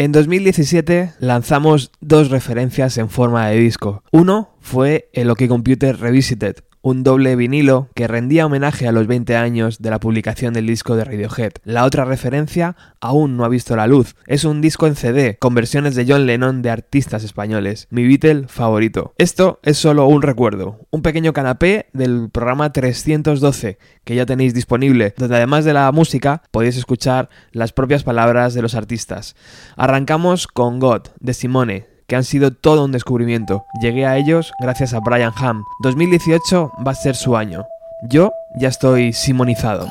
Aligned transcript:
En 0.00 0.12
2017 0.12 1.14
lanzamos 1.18 1.90
dos 2.00 2.30
referencias 2.30 2.98
en 2.98 3.10
forma 3.10 3.48
de 3.48 3.58
disco. 3.58 4.04
Uno 4.12 4.50
fue 4.60 5.10
el 5.12 5.28
OK 5.28 5.48
Computer 5.48 5.98
Revisited, 5.98 6.58
un 6.82 7.02
doble 7.02 7.36
vinilo 7.36 7.88
que 7.94 8.08
rendía 8.08 8.46
homenaje 8.46 8.88
a 8.88 8.92
los 8.92 9.06
20 9.06 9.36
años 9.36 9.80
de 9.80 9.90
la 9.90 10.00
publicación 10.00 10.54
del 10.54 10.66
disco 10.66 10.96
de 10.96 11.04
Radiohead. 11.04 11.52
La 11.64 11.84
otra 11.84 12.04
referencia 12.04 12.76
aún 13.00 13.36
no 13.36 13.44
ha 13.44 13.48
visto 13.48 13.76
la 13.76 13.86
luz. 13.86 14.16
Es 14.26 14.44
un 14.44 14.60
disco 14.60 14.86
en 14.86 14.96
CD 14.96 15.36
con 15.38 15.54
versiones 15.54 15.94
de 15.94 16.06
John 16.08 16.26
Lennon 16.26 16.62
de 16.62 16.70
artistas 16.70 17.24
españoles, 17.24 17.86
mi 17.90 18.06
Beatle 18.06 18.48
favorito. 18.48 19.14
Esto 19.18 19.60
es 19.62 19.78
solo 19.78 20.06
un 20.06 20.22
recuerdo, 20.22 20.86
un 20.90 21.02
pequeño 21.02 21.32
canapé 21.32 21.86
del 21.92 22.30
programa 22.30 22.72
312 22.72 23.78
que 24.04 24.14
ya 24.14 24.26
tenéis 24.26 24.54
disponible, 24.54 25.14
donde 25.16 25.36
además 25.36 25.64
de 25.64 25.72
la 25.72 25.90
música 25.92 26.42
podéis 26.50 26.76
escuchar 26.76 27.28
las 27.52 27.72
propias 27.72 28.04
palabras 28.04 28.54
de 28.54 28.62
los 28.62 28.74
artistas. 28.74 29.36
Arrancamos 29.76 30.46
con 30.46 30.78
God 30.78 31.08
de 31.20 31.34
Simone 31.34 31.97
que 32.08 32.16
han 32.16 32.24
sido 32.24 32.50
todo 32.52 32.84
un 32.84 32.92
descubrimiento. 32.92 33.66
Llegué 33.80 34.06
a 34.06 34.16
ellos 34.16 34.52
gracias 34.58 34.94
a 34.94 35.00
Brian 35.00 35.32
Ham. 35.36 35.64
2018 35.80 36.72
va 36.84 36.92
a 36.92 36.94
ser 36.94 37.14
su 37.14 37.36
año. 37.36 37.66
Yo 38.02 38.32
ya 38.56 38.68
estoy 38.68 39.12
simonizado. 39.12 39.86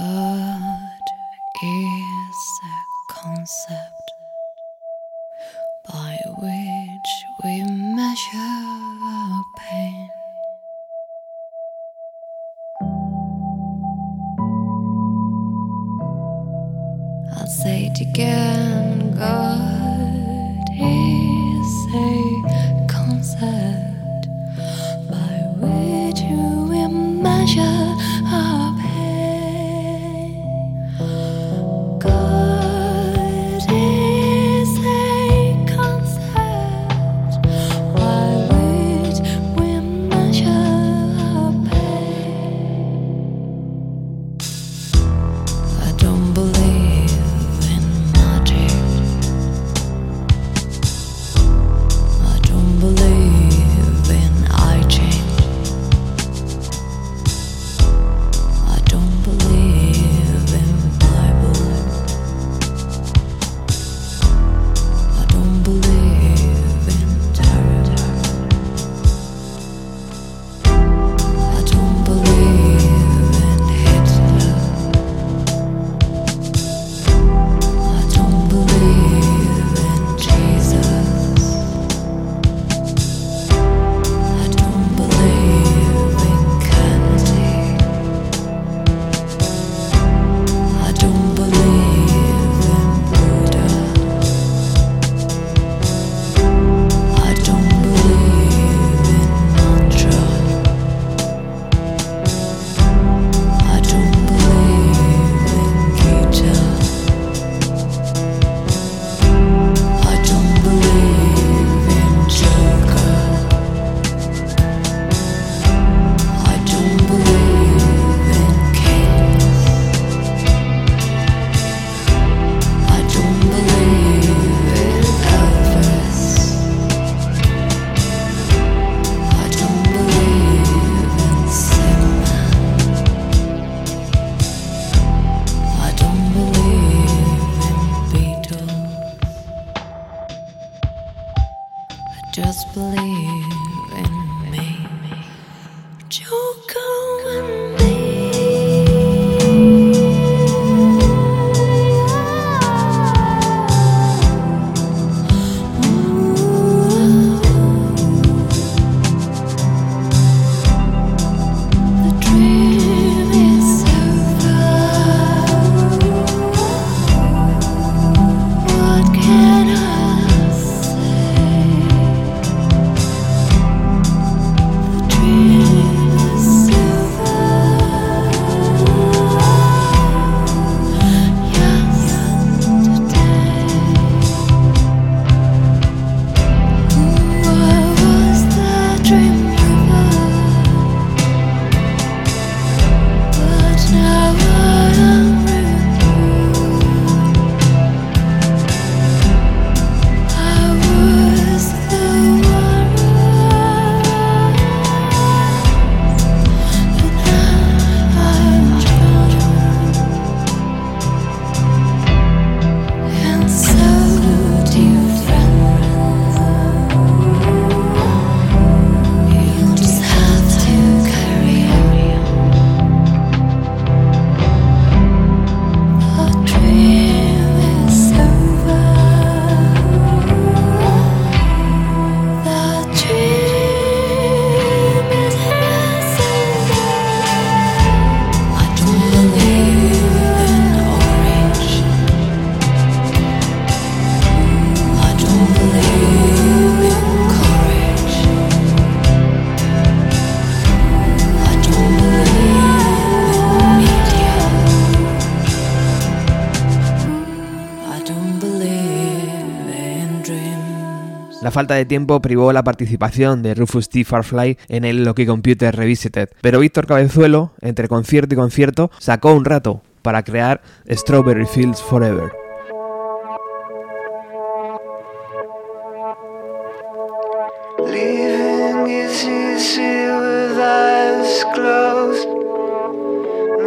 Falta 261.57 261.73
de 261.73 261.85
tiempo 261.85 262.21
privó 262.21 262.53
la 262.53 262.63
participación 262.63 263.41
de 263.41 263.55
Rufus 263.55 263.89
T. 263.89 264.03
Farfly 264.03 264.59
en 264.69 264.85
el 264.85 265.03
Loki 265.03 265.25
Computer 265.25 265.75
Revisited, 265.75 266.29
pero 266.39 266.59
Víctor 266.59 266.85
Cabezuelo, 266.85 267.51
entre 267.61 267.87
concierto 267.87 268.35
y 268.35 268.37
concierto, 268.37 268.91
sacó 268.99 269.33
un 269.33 269.43
rato 269.43 269.81
para 270.03 270.21
crear 270.21 270.61
Strawberry 270.87 271.47
Fields 271.47 271.81
Forever. 271.81 272.31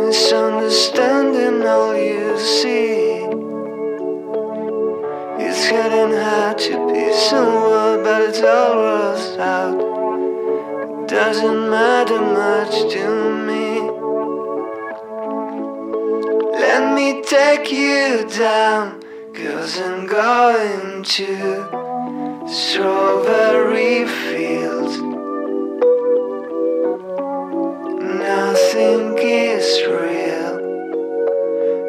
misunderstanding 0.06 1.62
you 1.96 2.38
see. 2.38 3.09
Getting 5.70 6.16
hard 6.16 6.58
to 6.58 6.92
be 6.92 7.12
someone, 7.12 8.02
but 8.02 8.22
it's 8.22 8.40
all 8.40 8.74
rust 8.74 9.38
out. 9.38 9.78
Doesn't 11.06 11.70
matter 11.70 12.20
much 12.20 12.92
to 12.94 13.04
me. 13.46 13.80
Let 16.58 16.92
me 16.92 17.22
take 17.22 17.70
you 17.70 18.26
down, 18.36 19.00
cause 19.32 19.80
I'm 19.80 20.08
going 20.08 21.04
to 21.04 22.46
strawberry 22.48 24.08
fields. 24.08 24.98
nothing 28.18 29.16
is 29.18 29.82
real 29.86 30.54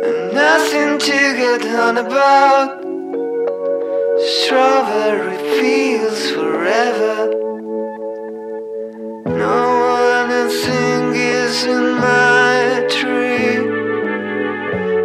and 0.06 0.34
nothing 0.34 1.00
to 1.00 1.18
get 1.42 1.66
on 1.66 1.98
about. 1.98 2.81
Strawberry 4.23 5.38
fields 5.59 6.29
forever. 6.29 7.31
No 9.25 9.62
one 9.89 10.29
is 10.31 11.63
in 11.65 11.95
my 11.95 12.85
tree. 12.88 13.57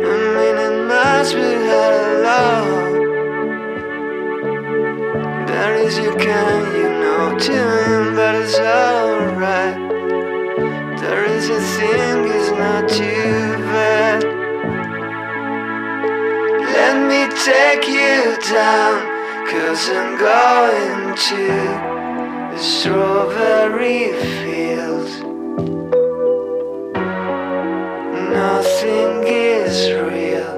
I 0.05 0.17
mean, 0.37 0.57
it 0.69 0.77
must 0.87 1.35
be 1.35 1.41
hello. 1.41 2.45
There 5.47 5.75
is 5.77 5.97
you 5.99 6.15
can, 6.17 6.75
you 6.77 6.89
know, 7.01 7.39
him, 7.39 8.15
but 8.17 8.35
it's 8.35 8.59
alright. 8.59 9.77
There 11.01 11.25
is 11.25 11.49
a 11.49 11.61
thing 11.61 12.25
is 12.27 12.51
not 12.51 12.89
too 12.91 13.46
take 17.45 17.87
you 17.87 18.37
down, 18.51 19.47
cause 19.47 19.91
I'm 19.91 20.19
going 20.19 21.15
to 21.15 21.47
the 22.53 22.59
strawberry 22.59 24.13
fields. 24.41 25.21
Nothing 28.33 29.23
is 29.27 29.91
real, 29.93 30.55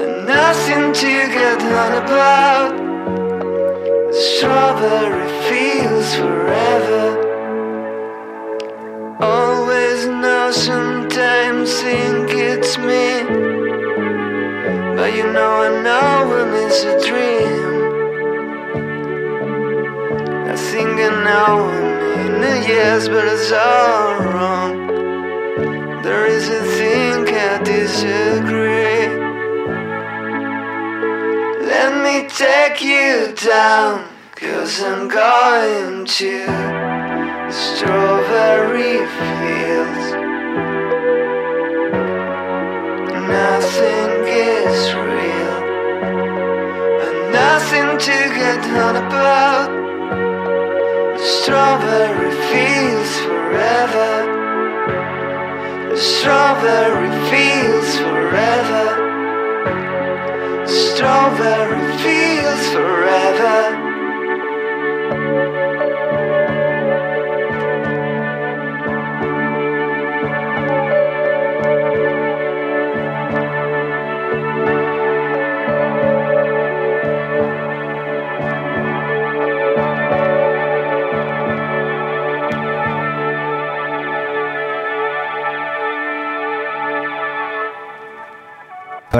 and 0.00 0.26
nothing 0.26 0.92
to 0.92 1.12
get 1.38 1.62
on 1.62 2.02
about. 2.02 2.76
The 4.10 4.12
strawberry 4.12 5.28
fields 5.48 6.14
forever 6.16 7.06
always 9.20 10.06
know 10.06 10.50
sometimes 10.50 11.80
think 11.82 12.30
it's 12.30 12.76
me 12.78 13.49
know 15.32 15.52
I 15.66 15.82
know 15.82 16.54
it's 16.64 16.82
a 16.84 16.94
dream. 17.08 17.70
I 20.52 20.56
think 20.56 20.90
I 21.08 21.10
know 21.26 21.56
in 22.22 22.42
a 22.42 22.54
yes 22.68 23.08
but 23.08 23.26
it's 23.26 23.52
all 23.52 24.14
wrong. 24.32 24.72
There 26.02 26.26
is 26.26 26.48
a 26.48 26.62
thing 26.78 27.28
I 27.28 27.62
disagree. 27.62 29.06
Let 31.72 31.92
me 32.04 32.28
take 32.28 32.82
you 32.82 33.34
down 33.36 34.10
Cause 34.40 34.82
I'm 34.82 35.06
going 35.06 36.06
to 36.06 36.46
strawberry 37.52 39.04
fields. 39.18 40.04
Nothing 43.28 44.24
is 44.26 44.94
real, 44.94 45.10
and 45.10 45.19
nothing 47.52 47.98
to 47.98 48.18
get 48.40 48.64
on 48.86 48.94
about. 49.04 49.68
The 51.18 51.26
strawberry 51.38 52.32
fields 52.48 53.12
forever. 53.26 54.12
The 55.90 55.96
strawberry 55.96 57.10
fields 57.30 57.92
forever. 57.98 58.86
The 60.64 60.72
strawberry 60.88 61.86
fields 62.04 62.66
forever. 62.76 63.80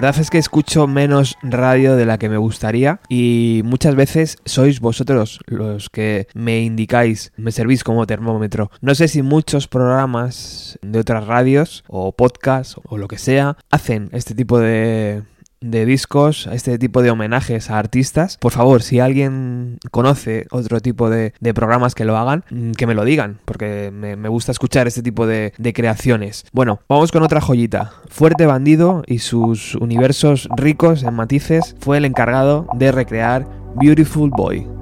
Verdad 0.00 0.18
es 0.18 0.30
que 0.30 0.38
escucho 0.38 0.86
menos 0.86 1.36
radio 1.42 1.94
de 1.94 2.06
la 2.06 2.16
que 2.16 2.30
me 2.30 2.38
gustaría 2.38 3.00
y 3.10 3.60
muchas 3.66 3.94
veces 3.94 4.38
sois 4.46 4.80
vosotros 4.80 5.40
los 5.44 5.90
que 5.90 6.26
me 6.32 6.62
indicáis, 6.62 7.32
me 7.36 7.52
servís 7.52 7.84
como 7.84 8.06
termómetro. 8.06 8.70
No 8.80 8.94
sé 8.94 9.08
si 9.08 9.20
muchos 9.20 9.68
programas 9.68 10.78
de 10.80 11.00
otras 11.00 11.26
radios 11.26 11.84
o 11.86 12.12
podcasts 12.12 12.76
o 12.82 12.96
lo 12.96 13.08
que 13.08 13.18
sea 13.18 13.58
hacen 13.70 14.08
este 14.12 14.34
tipo 14.34 14.58
de 14.58 15.22
de 15.60 15.84
discos, 15.84 16.48
este 16.52 16.78
tipo 16.78 17.02
de 17.02 17.10
homenajes 17.10 17.70
a 17.70 17.78
artistas. 17.78 18.38
Por 18.38 18.52
favor, 18.52 18.82
si 18.82 19.00
alguien 19.00 19.78
conoce 19.90 20.46
otro 20.50 20.80
tipo 20.80 21.10
de, 21.10 21.32
programas 21.54 21.94
que 21.94 22.04
lo 22.04 22.16
hagan, 22.16 22.44
mm, 22.50 22.72
que 22.72 22.86
me 22.86 22.94
lo 22.94 23.04
digan, 23.04 23.38
porque 23.44 23.90
me, 23.92 24.16
gusta 24.28 24.52
escuchar 24.52 24.86
este 24.86 25.02
tipo 25.02 25.26
de, 25.26 25.52
creaciones. 25.74 26.44
Bueno, 26.52 26.80
vamos 26.88 27.12
con 27.12 27.22
otra 27.22 27.40
joyita. 27.40 27.92
Fuerte 28.08 28.46
Bandido 28.46 29.02
y 29.06 29.18
sus 29.18 29.74
universos 29.76 30.48
ricos 30.56 31.02
en 31.02 31.14
matices 31.14 31.76
fue 31.80 31.98
el 31.98 32.04
encargado 32.04 32.66
de 32.74 32.92
recrear 32.92 33.46
Beautiful 33.76 34.30
Boy. 34.30 34.79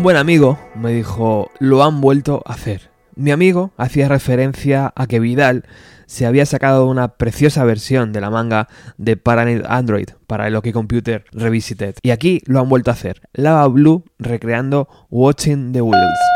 Un 0.00 0.04
buen 0.04 0.16
amigo 0.16 0.58
me 0.74 0.92
dijo, 0.92 1.50
lo 1.58 1.84
han 1.84 2.00
vuelto 2.00 2.42
a 2.46 2.54
hacer. 2.54 2.90
Mi 3.16 3.32
amigo 3.32 3.72
hacía 3.76 4.08
referencia 4.08 4.94
a 4.96 5.06
que 5.06 5.20
Vidal 5.20 5.66
se 6.06 6.24
había 6.24 6.46
sacado 6.46 6.86
una 6.86 7.18
preciosa 7.18 7.64
versión 7.64 8.10
de 8.14 8.22
la 8.22 8.30
manga 8.30 8.66
de 8.96 9.18
Paranoid 9.18 9.66
Android 9.68 10.08
para 10.26 10.46
el 10.46 10.56
OK 10.56 10.72
Computer 10.72 11.26
Revisited. 11.32 11.96
Y 12.00 12.12
aquí 12.12 12.40
lo 12.46 12.60
han 12.60 12.70
vuelto 12.70 12.90
a 12.90 12.94
hacer. 12.94 13.20
Lava 13.34 13.68
Blue 13.68 14.02
recreando 14.18 14.88
Watching 15.10 15.72
the 15.74 15.82
Wheels. 15.82 16.29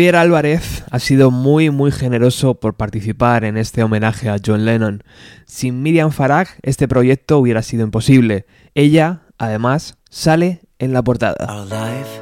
Javier 0.00 0.16
Álvarez 0.16 0.82
ha 0.90 0.98
sido 0.98 1.30
muy 1.30 1.68
muy 1.68 1.92
generoso 1.92 2.54
por 2.54 2.72
participar 2.72 3.44
en 3.44 3.58
este 3.58 3.82
homenaje 3.82 4.30
a 4.30 4.38
John 4.42 4.64
Lennon. 4.64 5.02
Sin 5.44 5.82
Miriam 5.82 6.10
Farag 6.10 6.48
este 6.62 6.88
proyecto 6.88 7.38
hubiera 7.38 7.60
sido 7.60 7.84
imposible. 7.84 8.46
Ella, 8.74 9.24
además, 9.36 9.98
sale 10.08 10.62
en 10.78 10.94
la 10.94 11.02
portada. 11.02 11.36
Our 11.54 11.66
life 11.66 12.18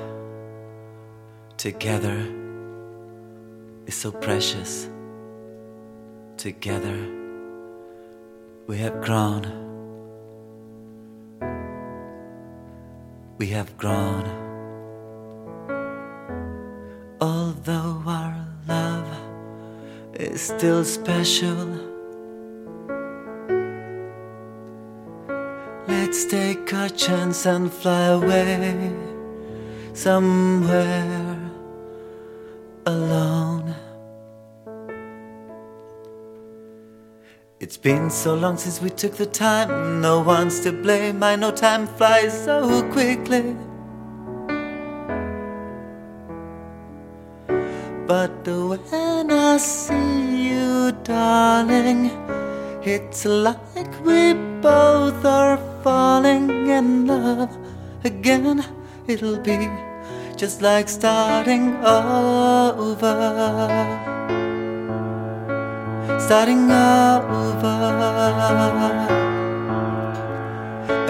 together 1.57 2.17
is 3.87 3.95
so 3.95 4.11
precious. 4.11 4.91
Together 6.37 6.97
we 8.67 8.83
have 8.83 9.01
grown. 9.07 9.47
We 13.39 13.55
have 13.55 13.69
grown. 13.79 14.48
Although 17.21 18.03
our 18.07 18.47
love 18.69 19.09
is 20.15 20.41
still 20.41 20.85
special. 20.85 21.67
Let's 25.89 26.25
take 26.27 26.73
our 26.73 26.89
chance 26.89 27.45
and 27.47 27.73
fly 27.73 28.07
away 28.07 28.95
somewhere 29.95 31.51
alone. 32.87 33.75
It's 37.59 37.77
been 37.77 38.11
so 38.11 38.35
long 38.35 38.57
since 38.57 38.81
we 38.81 38.91
took 38.91 39.17
the 39.17 39.27
time, 39.27 40.01
no 40.01 40.21
one's 40.21 40.61
to 40.61 40.71
blame. 40.71 41.25
I 41.25 41.35
know 41.35 41.51
time 41.51 41.89
flies 41.89 42.45
so 42.45 42.89
quickly. 42.93 43.57
But 48.09 48.49
when 48.49 49.31
I 49.31 49.59
see 49.59 50.49
you, 50.49 50.93
darling, 51.05 52.11
it's 52.83 53.27
like 53.27 53.93
we 54.03 54.33
both 54.63 55.23
are 55.27 55.59
falling 55.85 56.69
in 56.69 57.07
love 57.07 57.55
again. 58.05 58.65
It'll 59.07 59.39
be 59.39 59.69
just 60.39 60.63
like 60.63 60.89
starting 60.89 61.77
over. 61.85 63.13
Starting 66.19 66.71
over. 66.71 67.77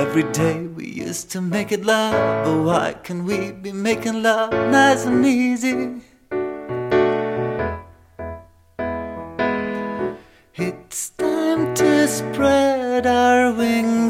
Every 0.01 0.25
day 0.33 0.67
we 0.67 0.87
used 0.87 1.31
to 1.31 1.41
make 1.41 1.71
it 1.71 1.85
love, 1.85 2.45
but 2.45 2.61
why 2.65 2.95
can 3.05 3.25
we 3.25 3.53
be 3.53 3.71
making 3.71 4.25
love 4.25 4.51
nice 4.51 5.05
and 5.07 5.25
easy? 5.25 6.08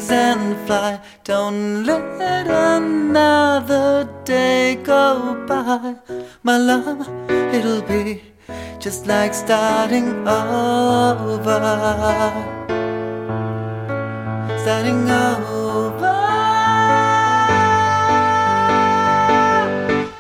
Wings 0.09 0.11
and 0.11 0.67
fly. 0.67 1.01
Don't 1.25 1.85
let 1.85 2.47
another 2.47 4.09
day 4.25 4.77
go 4.77 5.45
by. 5.47 5.97
My 6.43 6.59
love, 6.59 7.09
it'll 7.53 7.83
be 7.83 8.23
just 8.79 9.07
like 9.07 9.35
starting 9.35 10.27
over. 10.27 11.61
Starting 14.63 15.11
over. 15.11 16.17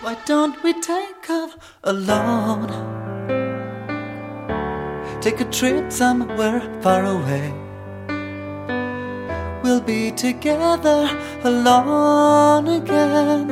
Why 0.03 0.17
don't 0.27 0.63
we 0.63 0.73
take 0.81 1.31
off 1.31 1.57
alone? 1.85 2.69
Take 5.21 5.41
a 5.41 5.45
trip 5.45 5.93
somewhere 5.93 6.61
far 6.81 7.05
away. 7.05 7.68
We'll 9.69 9.83
be 9.83 10.11
together 10.11 11.11
alone 11.45 12.69
again, 12.69 13.49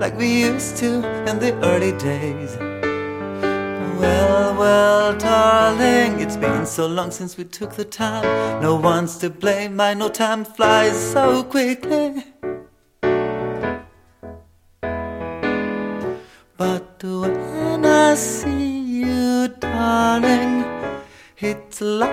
like 0.00 0.16
we 0.18 0.40
used 0.40 0.76
to 0.78 1.06
in 1.30 1.38
the 1.38 1.54
early 1.62 1.92
days. 1.98 2.56
Well, 4.00 4.56
well, 4.58 5.16
darling, 5.16 6.18
it's 6.20 6.36
been 6.36 6.66
so 6.66 6.88
long 6.88 7.12
since 7.12 7.36
we 7.36 7.44
took 7.44 7.74
the 7.74 7.84
time. 7.84 8.24
No 8.60 8.74
one's 8.74 9.18
to 9.18 9.30
blame. 9.30 9.80
I 9.80 9.94
know 9.94 10.08
time 10.08 10.44
flies 10.44 10.98
so 11.12 11.44
quickly. 11.44 12.24
But 16.56 17.04
when 17.04 17.86
I 17.86 18.16
see 18.16 18.80
you, 18.80 19.46
darling, 19.60 20.64
it's 21.38 21.80
like 21.80 22.11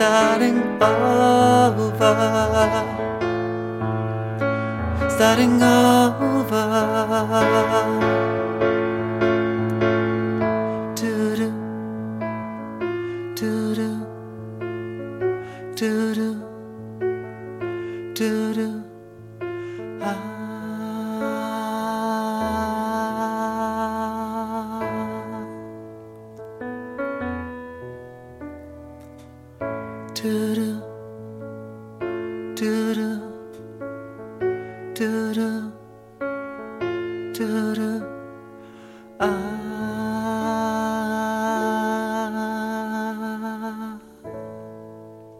starting 0.00 0.58
over. 0.80 1.92
Starting 5.10 5.62
over. 5.62 5.89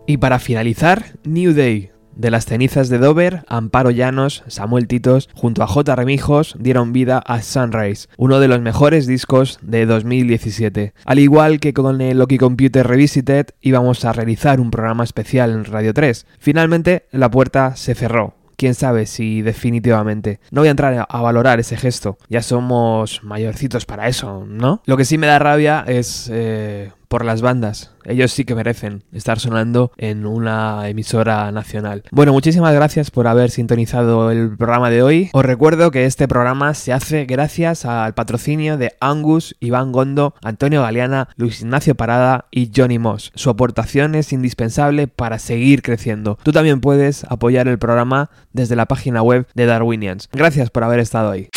Y 0.07 0.16
para 0.16 0.38
finalizar, 0.38 1.19
New 1.25 1.53
Day. 1.53 1.90
De 2.21 2.31
las 2.31 2.45
cenizas 2.45 2.91
de 2.91 2.99
Dover, 2.99 3.45
Amparo 3.49 3.91
Llanos, 3.91 4.45
Samuel 4.47 4.89
Titos, 4.89 5.31
junto 5.33 5.63
a 5.63 5.67
J. 5.67 5.97
Remijos, 5.97 6.55
dieron 6.59 6.93
vida 6.93 7.17
a 7.17 7.41
Sunrise, 7.41 8.09
uno 8.19 8.41
de 8.41 8.49
los 8.49 8.61
mejores 8.61 9.07
discos 9.07 9.59
de 9.63 9.87
2017. 9.87 10.93
Al 11.07 11.19
igual 11.19 11.61
que 11.61 11.73
con 11.73 12.03
el 12.03 12.19
Loki 12.19 12.37
Computer 12.37 12.87
Revisited, 12.87 13.47
íbamos 13.63 14.05
a 14.05 14.13
realizar 14.13 14.61
un 14.61 14.71
programa 14.71 15.03
especial 15.03 15.53
en 15.53 15.65
Radio 15.65 15.95
3. 15.95 16.27
Finalmente, 16.39 17.07
la 17.11 17.31
puerta 17.31 17.75
se 17.77 17.95
cerró, 17.95 18.35
quién 18.57 18.75
sabe 18.75 19.07
si 19.07 19.41
definitivamente. 19.41 20.41
No 20.51 20.61
voy 20.61 20.69
a 20.69 20.73
entrar 20.73 21.07
a 21.09 21.23
valorar 21.23 21.59
ese 21.59 21.79
gesto, 21.79 22.19
ya 22.29 22.43
somos 22.43 23.25
mayorcitos 23.25 23.87
para 23.87 24.09
eso, 24.09 24.45
¿no? 24.47 24.83
Lo 24.85 24.99
que 24.99 25.07
sí 25.07 25.17
me 25.17 25.27
da 25.27 25.39
rabia 25.39 25.85
es 25.87 26.29
eh, 26.31 26.93
por 27.11 27.25
las 27.25 27.42
bandas. 27.42 27.90
Ellos 28.05 28.31
sí 28.31 28.44
que 28.44 28.55
merecen 28.55 29.03
estar 29.12 29.40
sonando 29.40 29.90
en 29.99 30.27
una 30.27 30.88
emisora 30.88 31.51
nacional. 31.51 32.05
Bueno, 32.12 32.33
muchísimas 32.33 32.73
gracias 32.73 33.11
por 33.11 33.27
haber 33.27 33.51
sintonizado 33.51 34.31
el 34.31 34.57
programa 34.57 34.90
de 34.90 35.03
hoy. 35.03 35.29
Os 35.33 35.44
recuerdo 35.44 35.90
que 35.90 36.07
este 36.07 36.29
programa 36.29 36.73
se 36.75 36.92
hace 36.92 37.25
gracias 37.25 37.85
al 37.85 38.14
patrocinio 38.14 38.79
de 38.79 38.94
Angus, 39.01 39.57
Iván 39.59 39.90
Gondo, 39.90 40.35
Antonio 40.40 40.83
Galeana, 40.83 41.29
Luis 41.37 41.62
Ignacio 41.62 41.96
Parada 41.96 42.46
y 42.53 42.70
Johnny 42.75 43.01
Moss. 43.01 43.33
Su 43.35 43.51
aportación 43.51 44.14
es 44.14 44.33
indispensable 44.33 45.09
para 45.09 45.40
seguir 45.40 45.83
creciendo. 45.83 46.38
Tú 46.44 46.53
también 46.53 46.81
puedes 46.81 47.25
apoyar 47.25 47.66
el 47.66 47.81
programa 47.81 48.31
desde 48.53 48.77
la 48.77 48.87
página 48.87 49.20
web 49.20 49.49
de 49.55 49.66
Darwinians. 49.66 50.29
Gracias 50.33 50.70
por 50.70 50.85
haber 50.85 51.01
estado 51.01 51.33
ahí. 51.33 51.49